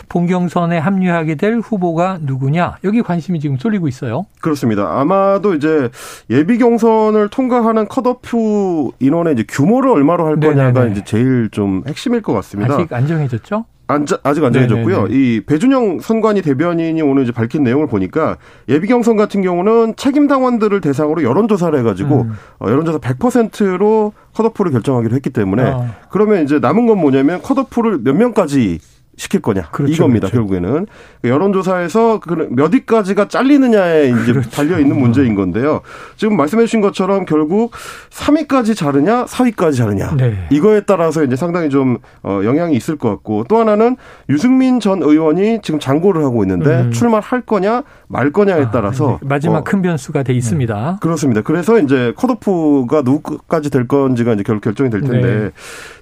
[0.10, 4.26] 본경선에 합류하게 될 후보가 누구냐 여기 관심이 지금 쏠리고 있어요.
[4.41, 4.99] 그렇습니다.
[4.99, 5.89] 아마도 이제
[6.30, 10.56] 예비 경선을 통과하는 컷오프 인원의 이제 규모를 얼마로 할 네네네.
[10.73, 12.76] 거냐가 이제 제일 좀 핵심일 것 같습니다.
[12.76, 13.65] 아직 안 정해졌죠?
[13.94, 15.08] 안, 아직 안 정해졌고요.
[15.10, 18.38] 이 배준영 선관위 대변인이 오늘 이제 밝힌 내용을 보니까
[18.70, 22.34] 예비 경선 같은 경우는 책임 당원들을 대상으로 여론 조사를 해가지고 음.
[22.60, 25.88] 어, 여론조사 100%로 컷오프를 결정하기로 했기 때문에 어.
[26.10, 28.80] 그러면 이제 남은 건 뭐냐면 컷오프를 몇 명까지
[29.15, 30.47] 시킬 거냐 그렇죠, 이겁니다 그렇죠.
[30.47, 30.88] 결국에는
[31.23, 34.49] 여론조사에서 그몇 위까지가 잘리느냐에 이제 그렇죠.
[34.49, 35.82] 달려 있는 문제인 건데요.
[36.17, 37.71] 지금 말씀해주신 것처럼 결국
[38.10, 40.47] 3위까지 자르냐 4위까지 자르냐 네.
[40.52, 43.97] 이거에 따라서 이제 상당히 좀 어, 영향이 있을 것 같고 또 하나는
[44.30, 46.91] 유승민 전 의원이 지금 장고를 하고 있는데 음.
[46.91, 50.91] 출마할 거냐 말 거냐에 아, 따라서 마지막 어, 큰 변수가 돼 있습니다.
[50.91, 50.97] 네.
[51.02, 51.41] 그렇습니다.
[51.41, 55.21] 그래서 이제 컷오프가 누구까지 될 건지가 이제 결 결정이 될 텐데.
[55.21, 55.52] 네.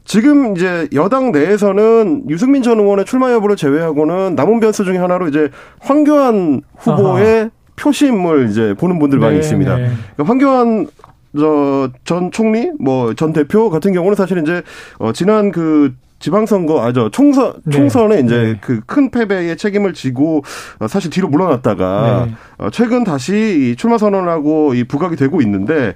[0.04, 5.28] 지금 이제 여당 내에서는 유승민 전 의원 의 출마 여부를 제외하고는 남은 변수 중에 하나로
[5.28, 7.50] 이제 황교안 후보의 아하.
[7.76, 9.76] 표심을 이제 보는 분들 많이 네, 있습니다.
[9.76, 9.90] 네.
[10.16, 10.88] 그러니까 황교안
[11.38, 14.62] 저전 총리 뭐 전 대표 같은 경우는 사실 이제
[15.00, 17.76] 어 지난 그 지방선거 아저 총선 네.
[17.78, 18.22] 총선에 네.
[18.22, 18.58] 이제 네.
[18.62, 20.44] 그 그큰 패배의 책임을 지고
[20.80, 22.36] 어, 사실 뒤로 물러났다가 네.
[22.60, 25.96] 어, 최근 다시 출마 선언하고 이 부각이 되고 있는데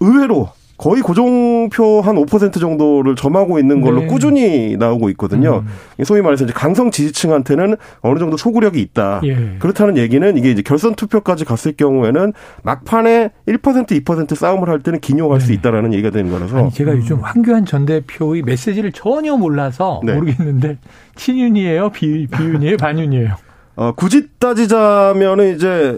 [0.00, 4.06] 의외로 거의 고정표 한 5% 정도를 점하고 있는 걸로 네.
[4.06, 5.64] 꾸준히 나오고 있거든요.
[5.98, 6.04] 음.
[6.04, 9.20] 소위 말해서 이제 강성 지지층한테는 어느 정도 소구력이 있다.
[9.24, 9.56] 예.
[9.58, 15.38] 그렇다는 얘기는 이게 이제 결선 투표까지 갔을 경우에는 막판에 1% 2% 싸움을 할 때는 기용할
[15.38, 15.46] 네.
[15.46, 16.58] 수 있다라는 얘기가 되는 거라서.
[16.58, 20.14] 아니, 제가 요즘 황교안 전 대표의 메시지를 전혀 몰라서 네.
[20.14, 20.78] 모르겠는데
[21.14, 23.45] 친윤이에요, 비, 비윤이에요, 반윤이에요.
[23.76, 25.96] 어, 굳이 따지자면은 이제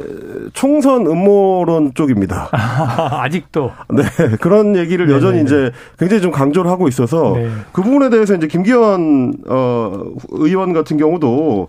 [0.53, 2.49] 총선 음모론 쪽입니다.
[3.23, 3.71] 아직도.
[3.91, 4.03] 네.
[4.41, 5.17] 그런 얘기를 네네네.
[5.17, 7.49] 여전히 이제 굉장히 좀 강조를 하고 있어서 네.
[7.73, 11.69] 그 부분에 대해서 이제 김기현 어 의원 같은 경우도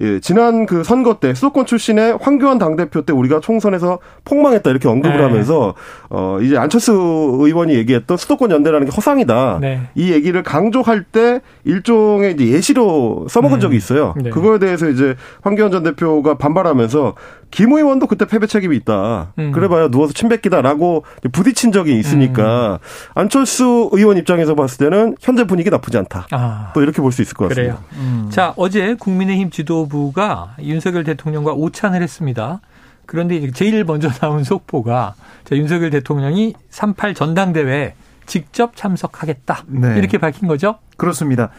[0.00, 5.16] 예, 지난 그 선거 때 수도권 출신의 황교안 당대표 때 우리가 총선에서 폭망했다 이렇게 언급을
[5.16, 5.22] 네.
[5.22, 5.74] 하면서
[6.08, 6.92] 어 이제 안철수
[7.40, 9.58] 의원이 얘기했던 수도권 연대라는 게 허상이다.
[9.60, 9.82] 네.
[9.96, 13.60] 이 얘기를 강조할 때 일종의 이제 예시로 써먹은 음.
[13.60, 14.14] 적이 있어요.
[14.16, 14.30] 네.
[14.30, 17.14] 그거에 대해서 이제 황교안 전 대표가 반발하면서
[17.50, 19.32] 김 의원도 그때 패배 책임이 있다.
[19.38, 19.52] 음.
[19.52, 23.10] 그래봐야 누워서 침 뱉기다라고 부딪힌 적이 있으니까 음.
[23.14, 26.26] 안철수 의원 입장에서 봤을 때는 현재 분위기 나쁘지 않다.
[26.30, 26.70] 아.
[26.74, 27.76] 또 이렇게 볼 수 있을 것 같습니다.
[27.76, 27.84] 그래요.
[28.00, 28.28] 음.
[28.30, 32.60] 자 어제 국민의힘 지도 부가 윤석열 대통령과 오찬을 했습니다.
[33.06, 37.94] 그런데 이제 제일 먼저 나온 속보가 자, 윤석열 대통령이 38 전당대회에
[38.26, 39.64] 직접 참석하겠다.
[39.68, 39.96] 네.
[39.98, 40.78] 이렇게 밝힌 거죠?
[40.96, 41.50] 그렇습니다.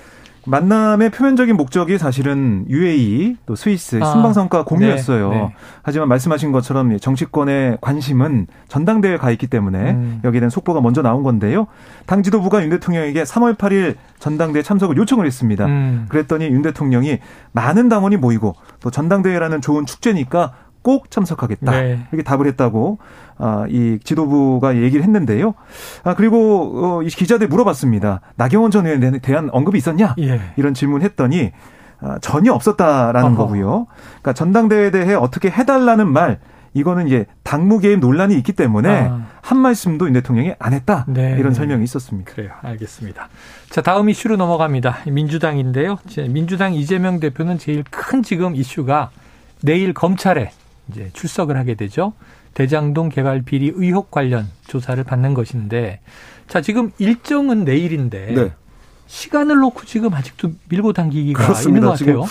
[0.49, 5.29] 만남의 표면적인 목적이 사실은 UAE 또 스위스 아, 순방성과 공유였어요.
[5.29, 5.55] 네, 네.
[5.83, 10.21] 하지만 말씀하신 것처럼 정치권의 관심은 전당대회에 가 있기 때문에 음.
[10.23, 11.67] 여기에 대한 속보가 먼저 나온 건데요.
[12.07, 15.65] 당 지도부가 윤 대통령에게 3월 8일 전당대회 참석을 요청을 했습니다.
[15.65, 16.05] 음.
[16.09, 17.19] 그랬더니 윤 대통령이
[17.51, 21.71] 많은 당원이 모이고 또 전당대회라는 좋은 축제니까 꼭 참석하겠다.
[21.71, 21.99] 네.
[22.11, 22.99] 이렇게 답을 했다고
[23.37, 25.53] 아, 이 지도부가 얘기를 했는데요.
[26.03, 28.21] 아, 그리고 어, 이 기자들 물어봤습니다.
[28.35, 30.15] 나경원 전 의원에 대한 언급이 있었냐?
[30.19, 30.41] 예.
[30.57, 31.51] 이런 질문했더니
[32.01, 33.37] 아, 전혀 없었다라는 어허.
[33.37, 33.87] 거고요.
[34.21, 36.39] 그러니까 전당대회에 대해 어떻게 해달라는 말
[36.73, 39.25] 이거는 이제 당무 개입 논란이 있기 때문에 아.
[39.41, 41.35] 한 말씀도 윤 대통령이 안 했다 네.
[41.39, 42.31] 이런 설명이 있었습니다.
[42.31, 43.27] 그래요, 알겠습니다.
[43.69, 44.99] 자 다음 이슈로 넘어갑니다.
[45.07, 45.97] 민주당인데요.
[46.29, 49.09] 민주당 이재명 대표는 제일 큰 지금 이슈가
[49.63, 50.51] 내일 검찰에
[50.91, 52.13] 이제 출석을 하게 되죠.
[52.53, 55.99] 대장동 개발 비리 의혹 관련 조사를 받는 것인데
[56.47, 58.51] 자 지금 일정은 내일인데 네.
[59.07, 61.77] 시간을 놓고 지금 아직도 밀고 당기기가 그렇습니다.
[61.77, 62.25] 있는 것 같아요.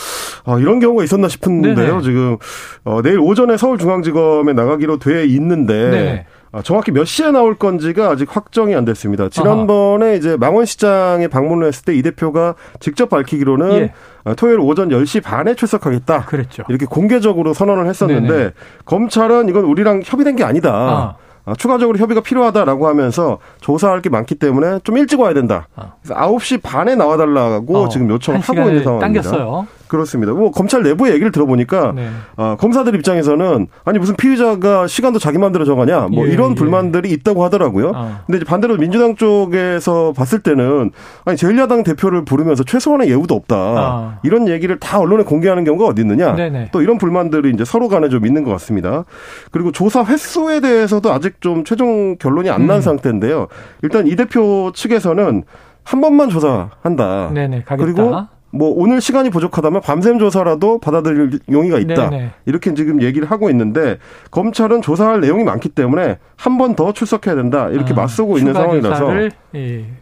[0.45, 1.75] 어, 이런 경우가 있었나 싶은데요.
[1.75, 2.03] 네네.
[2.03, 2.37] 지금
[2.85, 6.27] 어, 내일 오전에 서울중앙지검에 나가기로 돼 있는데 네.
[6.51, 9.29] 아, 정확히 몇 시에 나올 건지가 아직 확정이 안 됐습니다.
[9.29, 10.15] 지난번에 아하.
[10.15, 13.93] 이제 망원시장에 방문을 했을 때 이 대표가 직접 밝히기로는 예.
[14.25, 16.25] 아, 토요일 오전 10시 반에 출석하겠다.
[16.27, 16.63] 그랬죠.
[16.69, 18.51] 이렇게 공개적으로 선언을 했었는데 네네.
[18.85, 20.71] 검찰은 이건 우리랑 협의된 게 아니다.
[20.73, 21.17] 아.
[21.45, 25.67] 아, 추가적으로 협의가 필요하다라고 하면서 조사할 게 많기 때문에 좀 일찍 와야 된다.
[25.77, 25.93] 아.
[26.03, 28.99] 그래서 9시 반에 나와달라고 어, 지금 요청을 하고 있는 상황입니다.
[29.23, 29.67] 당겼어요.
[29.89, 30.33] 그렇습니다.
[30.33, 32.09] 뭐 검찰 내부의 얘기를 들어보니까 네.
[32.37, 36.55] 어, 검사들 입장에서는 아니 무슨 피의자가 시간도 자기 마음대로 정하냐 뭐 예, 이런 예.
[36.55, 37.93] 불만들이 있다고 하더라고요.
[37.95, 38.21] 아.
[38.27, 40.93] 근데 이제 반대로 민주당 쪽에서 봤을 때는
[41.25, 43.57] 아니 제1야당 대표를 부르면서 최소한의 예우도 없다.
[43.57, 44.19] 아.
[44.23, 46.35] 이런 얘기를 다 언론에 공개하는 경우가 어디 있느냐.
[46.35, 46.71] 네네.
[46.73, 49.05] 또 이런 불만들이 이제 서로 간에 좀 있는 것 같습니다.
[49.51, 52.81] 그리고 조사 횟수에 대해서도 아직 좀 최종 결론이 안난 음.
[52.81, 53.49] 상태인데요.
[53.83, 55.45] 일단 이 대표 측에서는
[55.85, 57.31] 한 번만 조사한다.
[57.33, 62.09] 네네, 그리고 뭐 오늘 시간이 부족하다면 밤샘 조사라도 받아들일 용의가 있다.
[62.11, 62.31] 네네.
[62.47, 63.99] 이렇게 지금 얘기를 하고 있는데
[64.31, 67.69] 검찰은 조사할 내용이 많기 때문에 한 번 더 출석해야 된다.
[67.69, 69.31] 이렇게 아, 맞서고 있는 상황이라서 예,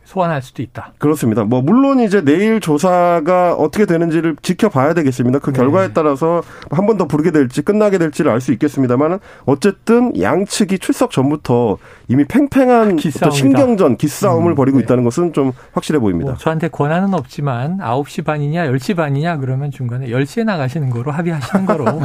[0.04, 0.92] 소환할 수도 있다.
[0.98, 1.44] 그렇습니다.
[1.44, 5.38] 뭐 물론 이제 내일 조사가 어떻게 되는지를 지켜봐야 되겠습니다.
[5.38, 5.56] 그 네.
[5.58, 11.10] 결과에 따라서 한 번 더 부르게 될지 끝나게 될지를 알 수 있겠습니다만 어쨌든 양측이 출석
[11.10, 11.76] 전부터
[12.08, 14.84] 이미 팽팽한 신경전, 기싸움을 음, 벌이고 네.
[14.84, 16.30] 있다는 것은 좀 확실해 보입니다.
[16.32, 21.84] 뭐 저한테 권한은 없지만 9시 반이냐 10시 반이냐 그러면 중간에 10시에 나가시는 거로 합의하시는 거로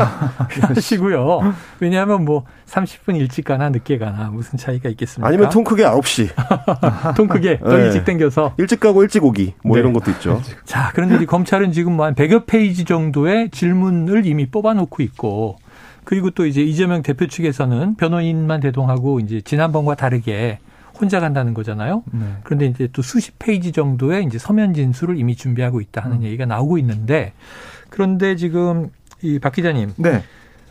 [0.75, 1.53] 하시고요.
[1.79, 5.27] 왜냐하면 뭐 30분 일찍 가나 늦게 가나 무슨 차이가 있겠습니까?
[5.27, 6.29] 아니면 통 크게 9시.
[7.15, 7.85] 통 크게 더 네.
[7.85, 9.81] 일찍 땡겨서 일찍 가고 일찍 오기 뭐 네.
[9.81, 10.41] 이런 것도 있죠.
[10.65, 15.57] 자, 그런데 이 검찰은 지금 뭐 한 100여 페이지 정도의 질문을 이미 뽑아 놓고 있고
[16.03, 20.59] 그리고 또 이제 이재명 대표 측에서는 변호인만 대동하고 이제 지난번과 다르게
[20.99, 22.03] 혼자 간다는 거잖아요.
[22.11, 22.25] 네.
[22.43, 26.23] 그런데 이제 또 수십 페이지 정도의 이제 서면 진술을 이미 준비하고 있다 하는 음.
[26.23, 27.33] 얘기가 나오고 있는데
[27.89, 28.89] 그런데 지금
[29.21, 29.93] 이 박 기자님.
[29.97, 30.23] 네.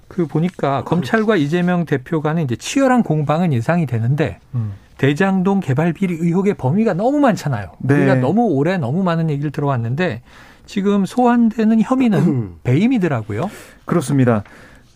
[0.08, 4.72] 그 보니까 검찰과 이재명 대표 간에 이제 치열한 공방은 예상이 되는데 음.
[5.00, 7.70] 대장동 개발 비리 의혹의 범위가 너무 많잖아요.
[7.78, 7.94] 네.
[7.94, 10.20] 우리가 너무 오래 너무 많은 얘기를 들어왔는데
[10.66, 13.50] 지금 소환되는 혐의는 배임이더라고요.
[13.86, 14.44] 그렇습니다.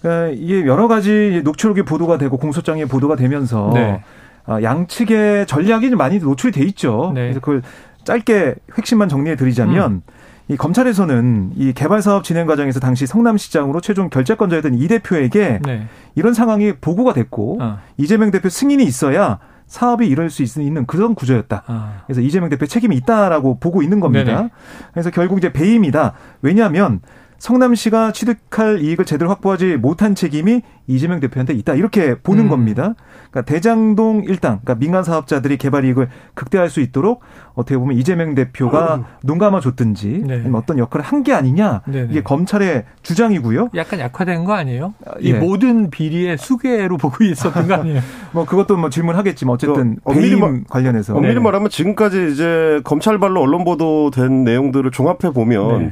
[0.02, 4.02] 그러니까 이게 여러 가지 녹취록이 보도가 되고 공소장이 보도가 되면서 네.
[4.44, 7.12] 아, 양측의 전략이 많이 노출이 돼 있죠.
[7.14, 7.22] 네.
[7.22, 7.62] 그래서 그걸
[8.04, 10.02] 짧게 핵심만 정리해 드리자면 음.
[10.48, 15.86] 이 검찰에서는 이 개발 사업 진행 과정에서 당시 성남시장으로 최종 결재권자였던 이 대표에게 네.
[16.14, 17.78] 이런 상황이 보고가 됐고 어.
[17.96, 19.38] 이재명 대표 승인이 있어야
[19.74, 21.64] 사업이 이룰 수 있는 그런 구조였다.
[21.66, 22.02] 아.
[22.06, 24.36] 그래서 이재명 대표 책임이 있다라고 보고 있는 겁니다.
[24.36, 24.50] 네네.
[24.92, 26.14] 그래서 결국 이제 배임이다.
[26.42, 27.00] 왜냐하면
[27.44, 31.74] 성남시가 취득할 이익을 제대로 확보하지 못한 책임이 이재명 대표한테 있다.
[31.74, 32.48] 이렇게 보는 음.
[32.48, 32.94] 겁니다.
[33.30, 37.20] 그러니까 대장동 일당, 그러니까 민간 사업자들이 개발 이익을 극대화할 수 있도록
[37.52, 39.04] 어떻게 보면 이재명 대표가 음.
[39.22, 40.42] 눈 감아줬든지 네.
[40.54, 41.80] 어떤 역할을 한 게 아니냐.
[41.86, 42.08] 네네.
[42.10, 43.70] 이게 검찰의 주장이고요.
[43.76, 44.92] 약간 약화된 거 아니에요?
[45.20, 45.38] 이 예.
[45.38, 48.00] 모든 비리의 수괴로 보고 있었던 거 아니에요?
[48.32, 51.40] 뭐 그것도 뭐 질문하겠지만 어쨌든 배임 말, 관련해서 엄밀히 네.
[51.40, 55.78] 말하면 지금까지 이제 검찰발로 언론 보도된 내용들을 종합해 보면.
[55.78, 55.90] 네.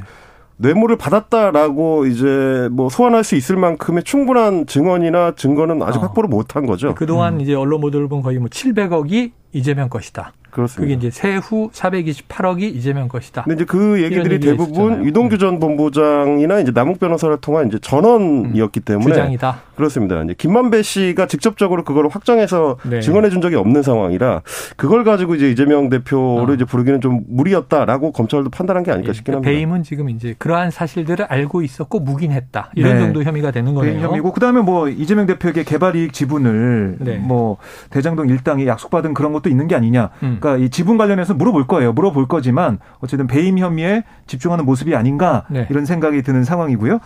[0.57, 6.01] 뇌물을 받았다라고 이제 뭐 소환할 수 있을 만큼의 충분한 증언이나 증거는 아직 어.
[6.03, 6.95] 확보를 못한 거죠.
[6.95, 7.41] 그동안 음.
[7.41, 10.33] 이제 언론 보도를 본 거의 뭐 700억이 이재명 것이다.
[10.53, 10.81] 그렇습니다.
[10.81, 13.43] 그게 이제 세후 428억이 이재명 것이다.
[13.43, 18.85] 근데 이제 그 얘기들이 대부분 유동규 전 본부장이나 이제 남욱 변호사를 통한 이제 전원이었기 음.
[18.85, 19.61] 때문에 주장이다.
[19.75, 20.21] 그렇습니다.
[20.21, 23.01] 이제 김만배 씨가 직접적으로 그걸 확정해서 네.
[23.01, 24.43] 증언해 준 적이 없는 상황이라
[24.77, 26.53] 그걸 가지고 이제 이재명 대표를 어.
[26.53, 29.49] 이제 부르기는 좀 무리였다라고 검찰도 판단한 게 아닐까 예, 싶긴 합니다.
[29.49, 32.71] 배임은 지금 이제 그러한 사실들을 알고 있었고 묵인했다.
[32.75, 32.99] 이런 네.
[32.99, 33.99] 정도 혐의가 되는 거네요.
[34.07, 37.17] 혐의고 그다음에 뭐 이재명 대표에게 개발 이익 지분을 네.
[37.17, 37.57] 뭐
[37.89, 40.11] 대장동 일당이 약속받은 그런 것도 있는 게 아니냐.
[40.21, 40.37] 음.
[40.43, 41.93] 그러니까 이 지분 관련해서 물어볼 거예요.
[41.93, 45.65] 물어볼 거지만 어쨌든 배임 혐의에 집중하는 모습이 아닌가 네.
[45.69, 46.99] 이런 생각이 드는 상황이고요.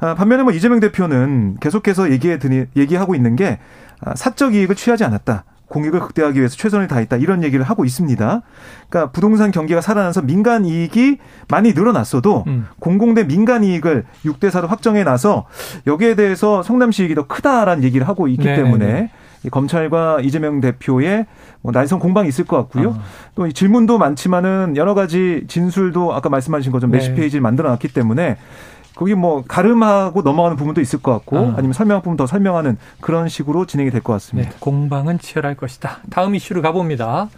[0.00, 3.58] 아, 반면에 뭐 이재명 대표는 계속해서 얘기해 드니 얘기하고 있는 게
[4.02, 5.44] 아, 사적 이익을 취하지 않았다.
[5.68, 8.42] 공익을 극대화하기 위해서 최선을 다했다 이런 얘기를 하고 있습니다.
[8.90, 11.16] 그러니까 부동산 경기가 살아나서 민간 이익이
[11.48, 12.66] 많이 늘어났어도 음.
[12.78, 15.46] 공공 대 민간 이익을 6대 4로 확정해 나서
[15.86, 19.10] 여기에 대해서 성남시 이익이 더 크다라는 얘기를 하고 있기 네 때문에 네.
[19.50, 21.26] 검찰과 이재명 대표의
[21.62, 22.90] 뭐 날선 공방이 있을 것 같고요.
[22.90, 23.00] 어.
[23.34, 27.20] 또 질문도 많지만은 여러 가지 진술도 아까 말씀하신 것처럼 몇십 네.
[27.20, 28.36] 페이지를 만들어 놨기 때문에
[28.94, 31.54] 거기 뭐 가름하고 넘어가는 부분도 있을 것 같고 어.
[31.56, 34.50] 아니면 설명할 부분 더 설명하는 그런 식으로 진행이 될 것 같습니다.
[34.50, 35.98] 네, 공방은 치열할 것이다.
[36.10, 37.28] 다음 이슈로 가봅니다.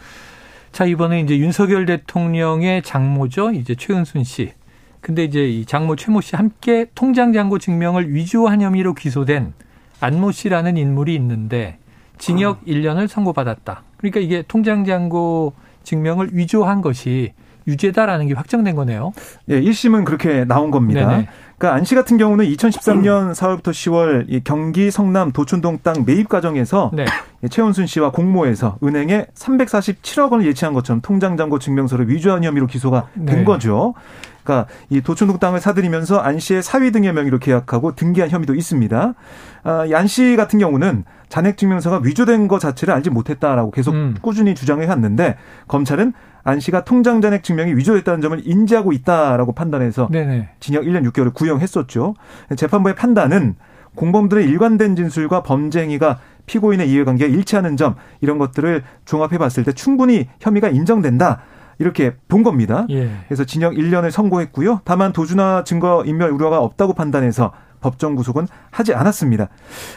[0.72, 3.52] 자 이번에 이제 윤석열 대통령의 장모죠.
[3.52, 4.52] 이제 최은순 씨.
[5.00, 9.52] 근데 이제 이 장모 최모 씨 함께 통장 잔고 증명을 위조한 혐의로 기소된
[10.00, 11.78] 안모 씨라는 인물이 있는데
[12.18, 12.60] 징역 어.
[12.66, 13.82] 1년을 선고받았다.
[13.96, 17.32] 그러니까 이게 통장 잔고 증명을 위조한 것이
[17.66, 19.12] 유죄다라는 게 확정된 거네요.
[19.48, 21.08] 예, 1심은 그렇게 나온 겁니다.
[21.08, 21.28] 네네.
[21.56, 27.06] 그러니까 안씨 같은 경우는 2013년 4월부터 10월 이 경기 성남 도촌동 땅 매입 과정에서 네.
[27.48, 33.26] 최원순 씨와 공모해서 은행에 347억 원을 예치한 것처럼 통장 잔고 증명서를 위조한 혐의로 기소가 된
[33.26, 33.44] 네.
[33.44, 33.94] 거죠.
[34.44, 39.14] 그러니까 이 도촌동 땅을 사들이면서 안 씨의 사위 등의 명의로 계약하고 등기한 혐의도 있습니다.
[39.64, 44.14] 아, 안씨 같은 경우는 잔액 증명서가 위조된 것 자체를 알지 못했다라고 계속 음.
[44.20, 46.12] 꾸준히 주장해 왔는데 검찰은
[46.44, 50.50] 안 씨가 통장 잔액 증명이 위조됐다는 점을 인지하고 있다라고 판단해서 네네.
[50.60, 52.14] 징역 1년 6개월을 구형했었죠.
[52.54, 53.56] 재판부의 판단은
[53.94, 60.28] 공범들의 일관된 진술과 범죄 행위가 피고인의 이해관계가 일치하는 점 이런 것들을 종합해 봤을 때 충분히
[60.40, 61.40] 혐의가 인정된다.
[61.78, 62.86] 이렇게 본 겁니다.
[62.90, 63.10] 예.
[63.28, 64.80] 그래서 징역 1년을 선고했고요.
[64.84, 69.48] 다만 도주나 증거 인멸 우려가 없다고 판단해서 법정 구속은 하지 않았습니다.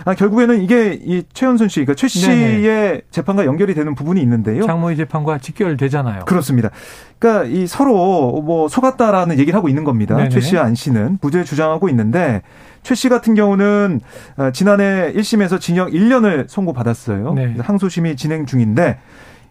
[0.03, 3.01] 아, 결국에는 이게 이 최현순 씨, 그러니까 최 씨의 네네.
[3.11, 4.65] 재판과 연결이 되는 부분이 있는데요.
[4.65, 6.25] 장모의 재판과 직결되잖아요.
[6.25, 6.69] 그렇습니다.
[7.17, 10.17] 그러니까 이 서로 뭐 속았다라는 얘기를 하고 있는 겁니다.
[10.17, 10.29] 네네.
[10.29, 12.41] 최 씨와 안 씨는 무죄 주장하고 있는데
[12.83, 14.01] 최 씨 같은 경우는
[14.35, 17.33] 아, 지난해 1심에서 징역 1년을 선고받았어요.
[17.35, 17.55] 네.
[17.59, 18.97] 항소심이 진행 중인데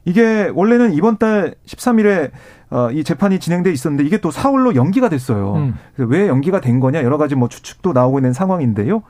[0.06, 2.30] 이게 원래는 이번 달 13일에
[2.70, 5.54] 어, 이 재판이 진행돼 있었는데 이게 또 4월로 연기가 됐어요.
[5.56, 5.74] 음.
[5.94, 9.02] 그래서 왜 연기가 된 거냐 여러 가지 뭐 추측도 나오고 있는 상황인데요.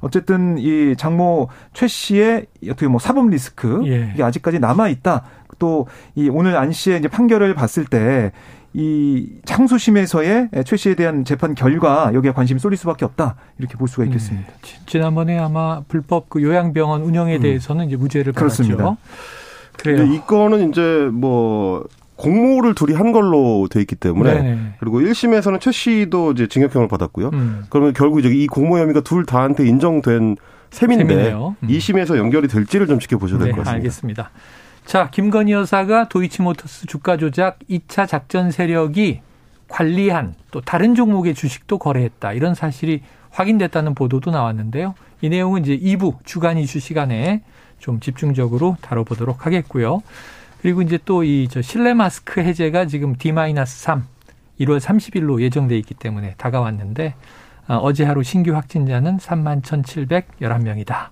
[0.00, 4.12] 어쨌든 이 장모 최 씨의 어떻게 뭐 사법 리스크 예.
[4.14, 5.24] 이게 아직까지 남아 있다.
[5.58, 8.30] 또 이 오늘 안 씨의 이제 판결을 봤을 때
[8.74, 14.04] 이 창소심에서의 최 씨에 대한 재판 결과 여기에 관심이 쏠릴 수밖에 없다 이렇게 볼 수가
[14.04, 14.48] 있겠습니다.
[14.50, 14.86] 음.
[14.86, 17.42] 지난번에 아마 불법 그 요양병원 운영에 음.
[17.42, 17.88] 대해서는 음.
[17.88, 18.62] 이제 무죄를 받았죠.
[18.64, 18.96] 그렇습니다.
[19.78, 20.04] 그래요.
[20.04, 21.84] 이 건은 이제 뭐
[22.16, 24.74] 공모를 둘이 한 걸로 돼 있기 때문에 네네.
[24.78, 27.30] 그리고 1심에서는 최 씨도 이제 징역형을 받았고요.
[27.32, 27.64] 음.
[27.68, 30.36] 그러면 결국 이제 이 공모 혐의가 둘 다한테 인정된
[30.70, 31.54] 셈인데 음.
[31.62, 33.76] 2심에서 연결이 될지를 좀 지켜보셔야 될것 네, 같습니다.
[33.76, 34.30] 알겠습니다.
[34.84, 39.20] 자, 김건희 여사가 도이치모터스 주가 조작 2차 작전 세력이
[39.68, 42.32] 관리한 또 다른 종목의 주식도 거래했다.
[42.32, 44.94] 이런 사실이 확인됐다는 보도도 나왔는데요.
[45.22, 47.42] 이 내용은 이제 2부 주간 이슈 시간에
[47.82, 50.02] 좀 집중적으로 다뤄보도록 하겠고요.
[50.62, 54.02] 그리고 이제 또 이 저 실내 마스크 해제가 지금 D-3
[54.60, 57.14] 1월 30일로 예정돼 있기 때문에 다가왔는데
[57.68, 61.08] 어, 어제 하루 신규 확진자는 3만 1,711명이다.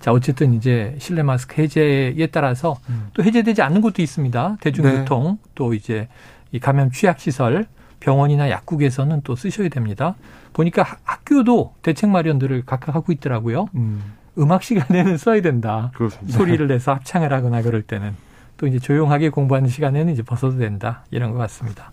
[0.00, 3.08] 자, 어쨌든 이제 실내 마스크 해제에 따라서 음.
[3.14, 4.58] 또 해제되지 않는 곳도 있습니다.
[4.60, 5.50] 대중교통 네.
[5.54, 6.08] 또 이제
[6.52, 7.66] 이 감염 취약 시설
[8.00, 10.14] 병원이나 약국에서는 또 쓰셔야 됩니다.
[10.52, 13.66] 보니까 학교도 대책 마련들을 각각 하고 있더라고요.
[13.74, 14.02] 음.
[14.38, 15.90] 음악 시간에는 써야 된다.
[15.94, 16.36] 그렇습니다.
[16.36, 18.14] 소리를 내서 합창을 하거나 그럴 때는.
[18.56, 21.04] 또 이제 조용하게 공부하는 시간에는 이제 벗어도 된다.
[21.10, 21.90] 이런 것 같습니다.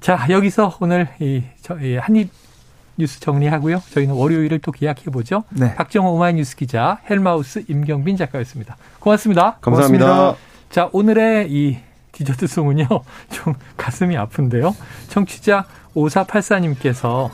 [0.00, 2.30] 자, 여기서 오늘 이, 저, 이 한입
[2.96, 3.80] 뉴스 정리하고요.
[3.90, 5.44] 저희는 월요일을 또 기약해 보죠.
[5.50, 5.74] 네.
[5.74, 8.76] 박정호 오마이뉴스 기자, 헬마우스 임경빈 작가였습니다.
[8.98, 9.58] 고맙습니다.
[9.60, 10.06] 감사합니다.
[10.06, 10.48] 고맙습니다.
[10.70, 11.78] 자, 오늘의 이
[12.12, 12.86] 디저트 송은요.
[13.30, 14.74] 좀 가슴이 아픈데요.
[15.08, 17.30] 청취자 5484님께서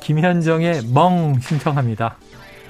[0.00, 2.16] 김현정의 멍 신청합니다.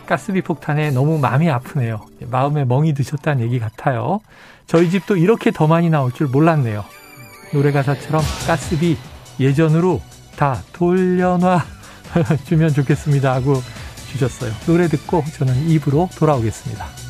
[0.06, 2.06] 가스비 폭탄에 너무 마음이 아프네요.
[2.30, 4.20] 마음에 멍이 드셨다는 얘기 같아요.
[4.66, 6.84] 저희 집도 이렇게 더 많이 나올 줄 몰랐네요.
[7.52, 8.96] 노래 가사처럼 가스비
[9.38, 10.00] 예전으로
[10.36, 11.64] 다 돌려놔
[12.44, 13.54] 주면 좋겠습니다 하고
[14.10, 14.52] 주셨어요.
[14.66, 17.03] 노래 듣고 저는 입으로 돌아오겠습니다.